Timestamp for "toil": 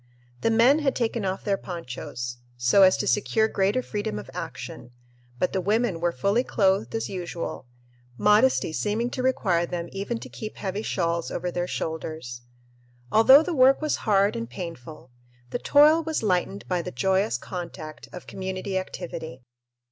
15.59-16.01